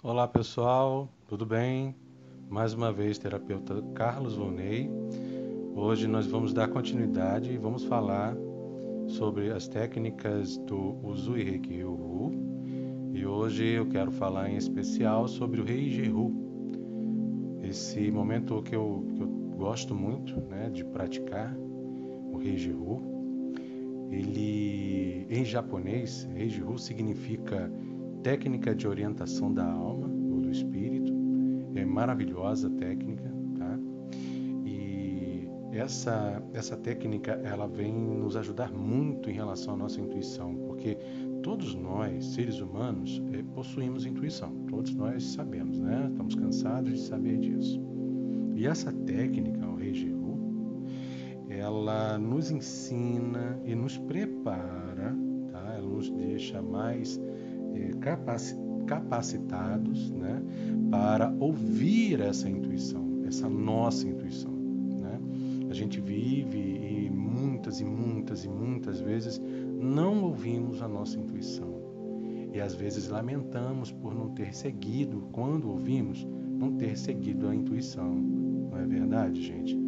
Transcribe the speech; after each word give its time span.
Olá 0.00 0.28
pessoal, 0.28 1.08
tudo 1.26 1.44
bem? 1.44 1.92
Mais 2.48 2.72
uma 2.72 2.92
vez, 2.92 3.18
terapeuta 3.18 3.82
Carlos 3.96 4.36
Vonei. 4.36 4.88
Hoje 5.74 6.06
nós 6.06 6.24
vamos 6.24 6.52
dar 6.52 6.68
continuidade 6.68 7.50
e 7.50 7.56
vamos 7.56 7.82
falar 7.82 8.36
sobre 9.08 9.50
as 9.50 9.66
técnicas 9.66 10.56
do 10.58 11.04
Uzui 11.04 11.42
Reiki 11.42 11.78
Ryu. 11.78 12.30
E 13.12 13.26
hoje 13.26 13.64
eu 13.64 13.88
quero 13.88 14.12
falar 14.12 14.48
em 14.48 14.56
especial 14.56 15.26
sobre 15.26 15.60
o 15.60 15.64
Rei 15.64 15.90
Jeru. 15.90 16.32
Esse 17.64 18.08
momento 18.12 18.62
que 18.62 18.76
eu, 18.76 19.04
que 19.16 19.20
eu 19.20 19.28
gosto 19.56 19.96
muito 19.96 20.40
né, 20.42 20.70
de 20.70 20.84
praticar, 20.84 21.52
o 22.32 22.36
Rei 22.36 22.56
Jeru. 22.56 23.02
Ele, 24.12 25.26
em 25.28 25.44
japonês, 25.44 26.22
Rei 26.34 26.48
Jeru 26.48 26.78
significa 26.78 27.68
técnica 28.22 28.74
de 28.74 28.86
orientação 28.86 29.52
da 29.52 29.64
alma 29.64 30.06
ou 30.06 30.40
do 30.40 30.50
espírito. 30.50 31.12
É 31.74 31.84
maravilhosa 31.84 32.68
técnica, 32.70 33.32
tá? 33.56 33.78
E 34.64 35.48
essa 35.72 36.42
essa 36.52 36.76
técnica 36.76 37.32
ela 37.44 37.66
vem 37.68 37.92
nos 37.92 38.36
ajudar 38.36 38.72
muito 38.72 39.30
em 39.30 39.34
relação 39.34 39.74
à 39.74 39.76
nossa 39.76 40.00
intuição, 40.00 40.54
porque 40.66 40.96
todos 41.42 41.74
nós, 41.74 42.24
seres 42.24 42.60
humanos, 42.60 43.22
é, 43.32 43.42
possuímos 43.54 44.06
intuição. 44.06 44.52
Todos 44.68 44.94
nós 44.94 45.22
sabemos, 45.24 45.78
né? 45.78 46.08
Estamos 46.10 46.34
cansados 46.34 46.92
de 46.92 47.00
saber 47.00 47.38
disso. 47.38 47.80
E 48.54 48.66
essa 48.66 48.92
técnica, 48.92 49.66
o 49.66 49.76
Reijiru, 49.76 50.36
ela 51.48 52.18
nos 52.18 52.50
ensina 52.50 53.58
e 53.64 53.74
nos 53.74 53.96
prepara, 53.96 55.16
tá? 55.52 55.74
Ela 55.76 55.86
nos 55.86 56.10
deixa 56.10 56.60
mais 56.60 57.20
capacitados 58.86 60.10
né, 60.10 60.42
para 60.90 61.34
ouvir 61.38 62.20
essa 62.20 62.48
intuição, 62.48 63.22
essa 63.26 63.48
nossa 63.48 64.08
intuição. 64.08 64.52
Né? 64.52 65.20
A 65.70 65.74
gente 65.74 66.00
vive 66.00 66.58
e 66.58 67.10
muitas 67.10 67.80
e 67.80 67.84
muitas 67.84 68.44
e 68.44 68.48
muitas 68.48 69.00
vezes 69.00 69.40
não 69.80 70.24
ouvimos 70.24 70.82
a 70.82 70.88
nossa 70.88 71.18
intuição. 71.18 71.78
E 72.52 72.60
às 72.60 72.74
vezes 72.74 73.08
lamentamos 73.08 73.92
por 73.92 74.14
não 74.14 74.30
ter 74.30 74.54
seguido, 74.54 75.28
quando 75.32 75.68
ouvimos, 75.68 76.26
não 76.58 76.72
ter 76.72 76.96
seguido 76.96 77.46
a 77.46 77.54
intuição. 77.54 78.14
Não 78.14 78.78
é 78.78 78.86
verdade, 78.86 79.42
gente? 79.42 79.78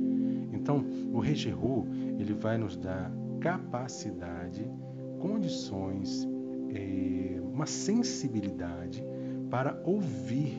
Então, 0.53 0.85
o 1.13 1.21
Regeru, 1.21 1.87
ele 2.19 2.35
vai 2.35 2.59
nos 2.59 2.77
dar 2.77 3.11
capacidade, 3.41 4.71
condições, 5.19 6.29
é, 6.75 7.41
uma 7.41 7.67
sensibilidade 7.67 9.05
para 9.51 9.81
ouvir 9.85 10.57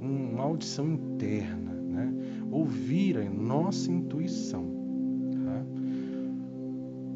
uma 0.00 0.44
audição 0.44 0.86
interna, 0.88 1.72
né? 1.72 2.12
ouvir 2.50 3.18
a 3.18 3.30
nossa 3.30 3.90
intuição. 3.90 4.64
Tá? 5.32 5.64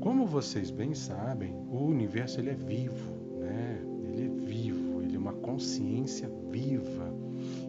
Como 0.00 0.27
vocês 0.27 0.70
bem 0.70 0.94
sabem, 0.94 1.55
o 1.70 1.84
universo 1.84 2.40
ele 2.40 2.50
é 2.50 2.55
vivo, 2.55 3.12
né? 3.40 3.78
ele 4.05 4.24
é 4.24 4.28
vivo, 4.28 5.02
ele 5.02 5.16
é 5.16 5.18
uma 5.18 5.34
consciência 5.34 6.30
viva 6.50 7.12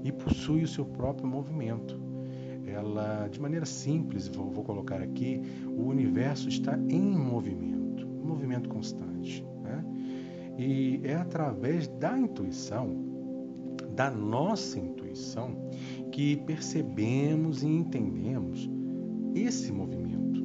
e 0.03 0.11
possui 0.11 0.63
o 0.63 0.67
seu 0.67 0.85
próprio 0.85 1.27
movimento. 1.27 1.99
Ela, 2.65 3.27
de 3.27 3.41
maneira 3.41 3.65
simples, 3.65 4.27
vou, 4.27 4.49
vou 4.49 4.63
colocar 4.63 5.01
aqui, 5.01 5.41
o 5.65 5.87
universo 5.87 6.47
está 6.47 6.77
em 6.77 7.01
movimento, 7.01 8.07
movimento 8.07 8.69
constante. 8.69 9.43
E 10.59 10.99
é 11.05 11.15
através 11.15 11.87
da 11.87 12.19
intuição, 12.19 12.93
da 13.95 14.11
nossa 14.11 14.77
intuição, 14.77 15.55
que 16.11 16.35
percebemos 16.35 17.63
e 17.63 17.67
entendemos 17.67 18.69
esse 19.33 19.71
movimento. 19.71 20.43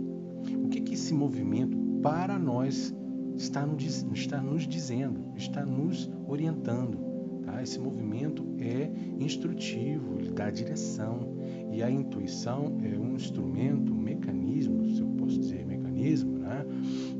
O 0.64 0.68
que, 0.68 0.82
que 0.82 0.94
esse 0.94 1.12
movimento 1.12 1.76
para 2.00 2.38
nós 2.38 2.94
está 3.34 3.66
nos, 3.66 4.06
está 4.12 4.40
nos 4.40 4.68
dizendo, 4.68 5.32
está 5.34 5.66
nos 5.66 6.08
orientando. 6.28 6.96
Tá? 7.44 7.60
Esse 7.60 7.80
movimento 7.80 8.46
é 8.60 8.88
instrutivo, 9.18 10.20
ele 10.20 10.30
dá 10.30 10.48
direção. 10.48 11.36
E 11.72 11.82
a 11.82 11.90
intuição 11.90 12.78
é 12.84 12.96
um 12.96 13.16
instrumento, 13.16 13.92
um 13.92 13.98
mecanismo, 13.98 14.88
se 14.88 15.00
eu 15.00 15.08
posso 15.08 15.40
dizer 15.40 15.66
né? 16.12 16.66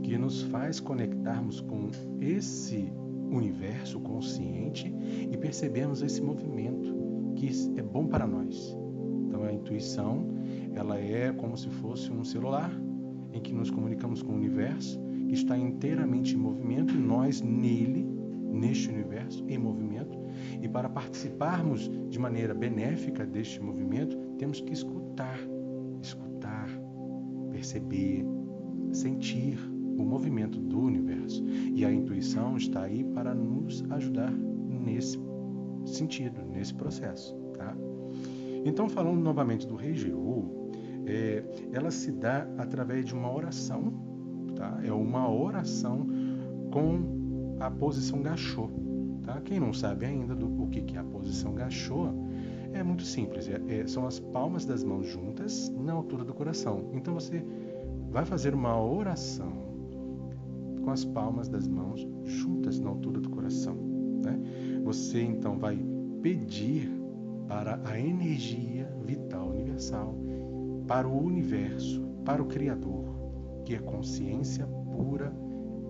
que 0.02 0.18
nos 0.18 0.42
faz 0.42 0.80
conectarmos 0.80 1.60
com 1.60 1.90
esse 2.20 2.92
universo 3.30 3.98
consciente 4.00 4.94
e 5.30 5.36
percebemos 5.36 6.02
esse 6.02 6.22
movimento 6.22 6.94
que 7.36 7.50
é 7.76 7.82
bom 7.82 8.06
para 8.06 8.26
nós. 8.26 8.76
Então 9.26 9.42
a 9.42 9.52
intuição, 9.52 10.28
ela 10.74 10.98
é 10.98 11.32
como 11.32 11.56
se 11.56 11.68
fosse 11.68 12.12
um 12.12 12.24
celular 12.24 12.70
em 13.32 13.40
que 13.40 13.52
nos 13.52 13.70
comunicamos 13.70 14.22
com 14.22 14.32
o 14.32 14.36
universo 14.36 15.00
que 15.28 15.34
está 15.34 15.56
inteiramente 15.56 16.34
em 16.34 16.38
movimento 16.38 16.94
e 16.94 16.98
nós 16.98 17.40
nele, 17.40 18.06
neste 18.52 18.88
universo 18.88 19.44
em 19.48 19.58
movimento, 19.58 20.16
e 20.62 20.68
para 20.68 20.88
participarmos 20.88 21.90
de 22.08 22.18
maneira 22.18 22.54
benéfica 22.54 23.26
deste 23.26 23.60
movimento, 23.60 24.16
temos 24.38 24.60
que 24.60 24.72
escutar, 24.72 25.38
escutar, 26.00 26.68
perceber, 27.50 28.24
sentir 28.94 29.58
o 29.98 30.04
movimento 30.04 30.58
do 30.58 30.80
universo. 30.80 31.44
E 31.74 31.84
a 31.84 31.92
intuição 31.92 32.56
está 32.56 32.82
aí 32.82 33.04
para 33.04 33.34
nos 33.34 33.84
ajudar 33.90 34.32
nesse 34.32 35.18
sentido, 35.84 36.42
nesse 36.44 36.74
processo. 36.74 37.34
Tá? 37.56 37.76
Então, 38.64 38.88
falando 38.88 39.20
novamente 39.20 39.66
do 39.66 39.76
Rei 39.76 39.94
é, 41.06 41.44
ela 41.72 41.90
se 41.90 42.10
dá 42.10 42.48
através 42.58 43.04
de 43.04 43.14
uma 43.14 43.32
oração. 43.32 43.92
Tá? 44.56 44.80
É 44.82 44.92
uma 44.92 45.30
oração 45.30 46.06
com 46.72 47.56
a 47.60 47.70
posição 47.70 48.22
gachô. 48.22 48.70
Tá? 49.22 49.40
Quem 49.40 49.60
não 49.60 49.72
sabe 49.72 50.06
ainda 50.06 50.34
do 50.34 50.62
o 50.62 50.68
que, 50.68 50.82
que 50.82 50.96
é 50.96 51.00
a 51.00 51.04
posição 51.04 51.54
gachô, 51.54 52.08
é 52.72 52.82
muito 52.82 53.02
simples. 53.02 53.48
É, 53.48 53.60
é, 53.68 53.86
são 53.86 54.06
as 54.06 54.18
palmas 54.18 54.64
das 54.64 54.82
mãos 54.82 55.06
juntas 55.06 55.70
na 55.70 55.92
altura 55.92 56.24
do 56.24 56.34
coração. 56.34 56.90
Então 56.92 57.14
você 57.14 57.44
vai 58.14 58.24
fazer 58.24 58.54
uma 58.54 58.80
oração 58.80 59.52
com 60.84 60.90
as 60.92 61.04
palmas 61.04 61.48
das 61.48 61.66
mãos 61.66 62.06
juntas 62.22 62.78
na 62.78 62.88
altura 62.88 63.20
do 63.20 63.28
coração. 63.28 63.74
Né? 63.74 64.38
Você 64.84 65.20
então 65.20 65.58
vai 65.58 65.76
pedir 66.22 66.88
para 67.48 67.80
a 67.84 67.98
energia 67.98 68.88
vital 69.04 69.48
universal, 69.48 70.14
para 70.86 71.08
o 71.08 71.24
universo, 71.24 72.00
para 72.24 72.40
o 72.40 72.46
Criador, 72.46 73.04
que 73.64 73.74
é 73.74 73.78
consciência 73.78 74.64
pura, 74.64 75.34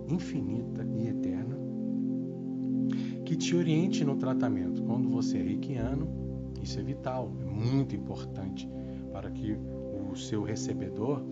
infinita 0.08 0.82
e 0.82 1.08
eterna, 1.08 1.58
que 3.26 3.36
te 3.36 3.54
oriente 3.54 4.02
no 4.02 4.16
tratamento. 4.16 4.82
Quando 4.82 5.10
você 5.10 5.36
é 5.36 5.42
reikiano, 5.42 6.08
isso 6.62 6.80
é 6.80 6.82
vital, 6.82 7.30
é 7.42 7.44
muito 7.44 7.94
importante 7.94 8.66
para 9.12 9.30
que 9.30 9.58
o 10.10 10.16
seu 10.16 10.42
recebedor 10.42 11.22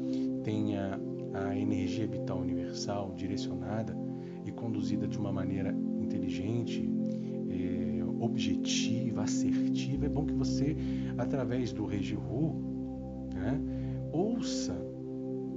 tenha 0.42 1.00
a 1.34 1.56
energia 1.56 2.06
vital 2.06 2.40
universal 2.40 3.12
direcionada 3.14 3.96
e 4.44 4.50
conduzida 4.50 5.06
de 5.06 5.18
uma 5.18 5.32
maneira 5.32 5.74
inteligente, 6.00 6.88
é, 7.48 8.04
objetiva, 8.20 9.22
assertiva, 9.22 10.06
é 10.06 10.08
bom 10.08 10.24
que 10.24 10.34
você, 10.34 10.76
através 11.16 11.72
do 11.72 11.86
Regihu, 11.86 12.54
né, 13.34 13.60
ouça, 14.12 14.74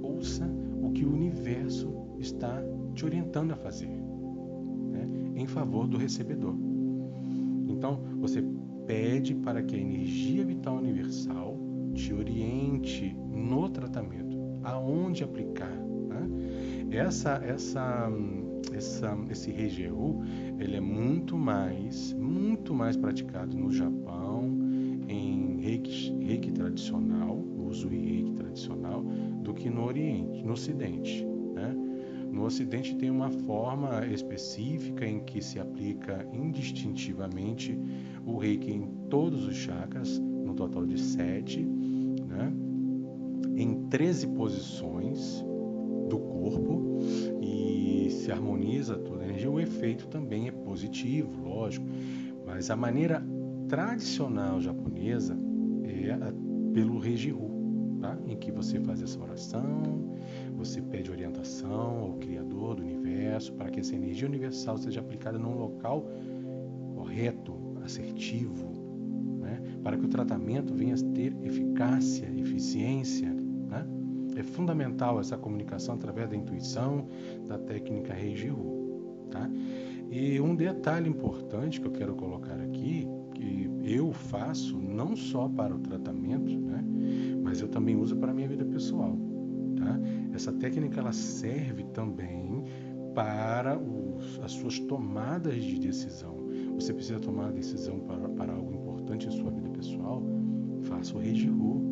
ouça 0.02 0.48
o 0.82 0.90
que 0.90 1.04
o 1.04 1.12
universo 1.12 1.92
está 2.18 2.62
te 2.94 3.04
orientando 3.04 3.52
a 3.52 3.56
fazer 3.56 3.88
né, 3.88 5.06
em 5.34 5.46
favor 5.46 5.86
do 5.86 5.98
recebedor. 5.98 6.54
Então, 7.68 8.00
você 8.18 8.42
pede 8.86 9.34
para 9.34 9.62
que 9.62 9.74
a 9.74 9.78
energia 9.78 10.44
vital 10.44 10.76
universal 10.76 11.58
te 11.92 12.14
oriente 12.14 13.14
no 13.14 13.68
tratamento 13.68 14.25
aonde 14.66 15.22
aplicar. 15.22 15.70
Né? 15.70 16.96
Essa, 16.98 17.40
essa, 17.44 18.10
essa, 18.72 19.16
esse 19.30 19.50
Regeru, 19.50 20.20
ele 20.58 20.76
é 20.76 20.80
muito 20.80 21.38
mais, 21.38 22.12
muito 22.14 22.74
mais 22.74 22.96
praticado 22.96 23.56
no 23.56 23.70
Japão, 23.70 24.44
em 25.08 25.60
reiki, 25.60 26.12
reiki 26.20 26.50
tradicional, 26.50 27.38
uso 27.56 27.88
reiki 27.88 28.32
tradicional, 28.32 29.02
do 29.42 29.54
que 29.54 29.70
no 29.70 29.84
Oriente, 29.84 30.42
no 30.44 30.52
Ocidente. 30.52 31.24
Né? 31.54 31.72
No 32.32 32.44
Ocidente 32.44 32.96
tem 32.96 33.10
uma 33.10 33.30
forma 33.30 34.04
específica 34.06 35.06
em 35.06 35.20
que 35.20 35.40
se 35.40 35.60
aplica 35.60 36.28
indistintivamente 36.32 37.78
o 38.26 38.36
reiki 38.36 38.72
em 38.72 38.86
todos 39.08 39.46
os 39.46 39.54
chakras, 39.54 40.18
no 40.18 40.54
total 40.54 40.86
de 40.86 40.98
sete, 41.00 41.64
né? 41.64 42.52
Em 43.56 43.88
13 43.88 44.28
posições 44.28 45.44
do 46.08 46.18
corpo 46.18 46.98
e 47.40 48.08
se 48.10 48.30
harmoniza 48.30 48.96
toda 48.96 49.22
a 49.22 49.24
energia. 49.24 49.50
O 49.50 49.58
efeito 49.58 50.06
também 50.08 50.48
é 50.48 50.52
positivo, 50.52 51.48
lógico, 51.48 51.86
mas 52.44 52.70
a 52.70 52.76
maneira 52.76 53.24
tradicional 53.68 54.60
japonesa 54.60 55.36
é 55.84 56.16
pelo 56.72 56.98
Rejiru, 56.98 57.50
tá? 58.00 58.18
em 58.26 58.36
que 58.36 58.52
você 58.52 58.78
faz 58.80 59.02
essa 59.02 59.20
oração, 59.20 60.14
você 60.54 60.80
pede 60.80 61.10
orientação 61.10 61.98
ao 62.00 62.12
Criador 62.14 62.76
do 62.76 62.82
universo 62.82 63.52
para 63.54 63.70
que 63.70 63.80
essa 63.80 63.94
energia 63.94 64.28
universal 64.28 64.76
seja 64.76 65.00
aplicada 65.00 65.38
num 65.38 65.56
local 65.56 66.06
correto, 66.94 67.54
assertivo, 67.84 68.72
né? 69.40 69.60
para 69.82 69.96
que 69.96 70.04
o 70.04 70.08
tratamento 70.08 70.74
venha 70.74 70.94
a 70.94 71.14
ter 71.14 71.36
eficácia, 71.42 72.30
eficiência. 72.36 73.35
É 74.36 74.42
fundamental 74.42 75.18
essa 75.18 75.36
comunicação 75.36 75.94
através 75.94 76.28
da 76.28 76.36
intuição, 76.36 77.08
da 77.48 77.58
técnica 77.58 78.12
Rejiru. 78.12 79.26
Tá? 79.30 79.50
E 80.10 80.40
um 80.40 80.54
detalhe 80.54 81.08
importante 81.08 81.80
que 81.80 81.86
eu 81.86 81.92
quero 81.92 82.14
colocar 82.14 82.60
aqui, 82.60 83.08
que 83.34 83.68
eu 83.82 84.12
faço 84.12 84.78
não 84.78 85.16
só 85.16 85.48
para 85.48 85.74
o 85.74 85.78
tratamento, 85.78 86.58
né? 86.58 86.84
mas 87.42 87.60
eu 87.60 87.68
também 87.68 87.96
uso 87.96 88.16
para 88.16 88.30
a 88.30 88.34
minha 88.34 88.48
vida 88.48 88.64
pessoal. 88.64 89.16
Tá? 89.76 89.98
Essa 90.34 90.52
técnica 90.52 91.00
ela 91.00 91.12
serve 91.12 91.84
também 91.94 92.62
para 93.14 93.78
os, 93.78 94.38
as 94.40 94.52
suas 94.52 94.78
tomadas 94.80 95.62
de 95.62 95.78
decisão. 95.78 96.36
Você 96.74 96.92
precisa 96.92 97.18
tomar 97.18 97.44
uma 97.44 97.52
decisão 97.52 97.98
para, 98.00 98.28
para 98.28 98.52
algo 98.52 98.74
importante 98.74 99.26
em 99.26 99.30
sua 99.30 99.50
vida 99.50 99.70
pessoal? 99.70 100.22
Faça 100.82 101.16
o 101.16 101.20
Regiru. 101.20 101.85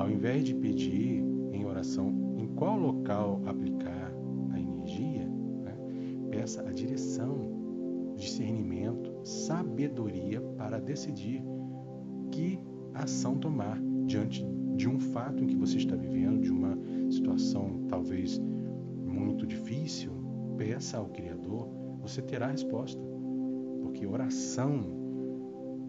Ao 0.00 0.10
invés 0.10 0.44
de 0.44 0.54
pedir 0.54 1.22
em 1.52 1.66
oração 1.66 2.34
em 2.38 2.46
qual 2.54 2.78
local 2.78 3.38
aplicar 3.44 4.10
a 4.50 4.58
energia, 4.58 5.28
né? 5.28 5.76
peça 6.30 6.66
a 6.66 6.72
direção, 6.72 8.14
discernimento, 8.16 9.12
sabedoria 9.22 10.40
para 10.56 10.80
decidir 10.80 11.44
que 12.30 12.58
ação 12.94 13.36
tomar 13.36 13.78
diante 14.06 14.42
de 14.74 14.88
um 14.88 14.98
fato 14.98 15.44
em 15.44 15.46
que 15.46 15.56
você 15.56 15.76
está 15.76 15.94
vivendo, 15.94 16.40
de 16.40 16.50
uma 16.50 16.78
situação 17.10 17.84
talvez 17.86 18.40
muito 19.04 19.46
difícil, 19.46 20.12
peça 20.56 20.96
ao 20.96 21.10
Criador, 21.10 21.68
você 22.00 22.22
terá 22.22 22.46
a 22.46 22.52
resposta. 22.52 23.02
Porque 23.82 24.06
oração, 24.06 24.80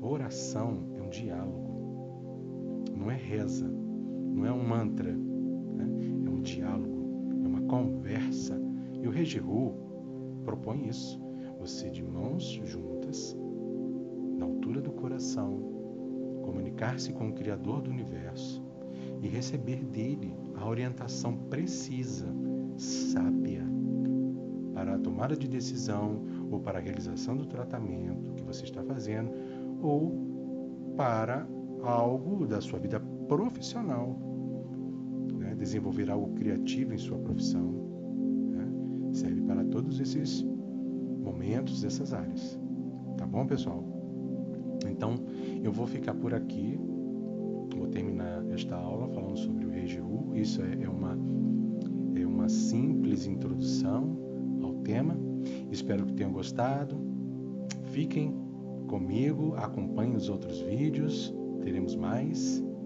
oração 0.01 0.79
é 0.97 1.01
um 1.01 1.09
diálogo, 1.09 2.83
não 2.93 3.09
é 3.09 3.15
reza, 3.15 3.71
não 4.31 4.45
é 4.45 4.51
um 4.51 4.63
mantra, 4.63 5.11
né? 5.11 5.87
é 6.25 6.29
um 6.29 6.41
diálogo, 6.41 7.41
é 7.43 7.47
uma 7.47 7.61
conversa. 7.61 8.59
E 9.01 9.07
o 9.07 9.11
Regiru 9.11 9.73
propõe 10.43 10.87
isso. 10.87 11.19
Você 11.59 11.89
de 11.89 12.03
mãos 12.03 12.43
juntas, 12.63 13.37
na 14.37 14.45
altura 14.45 14.81
do 14.81 14.91
coração, 14.91 15.59
comunicar-se 16.43 17.13
com 17.13 17.29
o 17.29 17.33
Criador 17.33 17.81
do 17.81 17.91
universo 17.91 18.63
e 19.21 19.27
receber 19.27 19.83
dele 19.85 20.33
a 20.55 20.67
orientação 20.67 21.37
precisa, 21.49 22.27
sábia, 22.77 23.63
para 24.73 24.95
a 24.95 24.99
tomada 24.99 25.35
de 25.35 25.47
decisão 25.47 26.23
ou 26.49 26.59
para 26.59 26.79
a 26.79 26.81
realização 26.81 27.35
do 27.35 27.45
tratamento 27.45 28.33
que 28.33 28.43
você 28.43 28.63
está 28.63 28.83
fazendo 28.83 29.31
ou 29.81 30.93
para 30.95 31.47
algo 31.83 32.47
da 32.47 32.61
sua 32.61 32.79
vida 32.79 32.99
profissional. 33.31 34.19
Né? 35.39 35.55
Desenvolver 35.55 36.11
algo 36.11 36.33
criativo 36.33 36.93
em 36.93 36.97
sua 36.97 37.17
profissão. 37.17 37.71
Né? 38.51 38.69
Serve 39.13 39.41
para 39.43 39.63
todos 39.63 40.01
esses 40.01 40.45
momentos, 41.23 41.85
essas 41.85 42.13
áreas. 42.13 42.59
Tá 43.17 43.25
bom, 43.25 43.47
pessoal? 43.47 43.85
Então, 44.85 45.15
eu 45.63 45.71
vou 45.71 45.87
ficar 45.87 46.13
por 46.13 46.33
aqui. 46.33 46.77
Vou 47.73 47.87
terminar 47.87 48.45
esta 48.51 48.75
aula 48.75 49.07
falando 49.07 49.37
sobre 49.37 49.65
o 49.65 49.69
Regiu. 49.69 50.31
Isso 50.33 50.61
é, 50.61 50.83
é 50.83 50.89
uma, 50.89 51.17
é 52.15 52.25
uma 52.25 52.49
simples 52.49 53.27
introdução 53.27 54.17
ao 54.61 54.73
tema. 54.79 55.17
Espero 55.71 56.05
que 56.05 56.13
tenham 56.13 56.33
gostado. 56.33 56.97
Fiquem 57.93 58.35
comigo, 58.87 59.53
acompanhem 59.55 60.17
os 60.17 60.27
outros 60.27 60.59
vídeos. 60.59 61.33
Teremos 61.61 61.95
mais 61.95 62.61